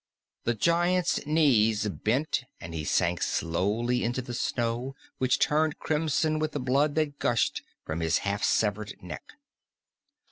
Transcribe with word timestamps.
The 0.45 0.55
giant's 0.55 1.23
knees 1.27 1.87
bent 1.87 2.45
and 2.59 2.73
he 2.73 2.83
sank 2.83 3.21
slowly 3.21 4.03
into 4.03 4.23
the 4.23 4.33
snow 4.33 4.95
which 5.19 5.37
turned 5.37 5.77
crimson 5.77 6.39
with 6.39 6.53
the 6.53 6.59
blood 6.59 6.95
that 6.95 7.19
gushed 7.19 7.61
from 7.85 7.99
his 7.99 8.17
half 8.25 8.43
severed 8.43 8.95
neck. 9.03 9.33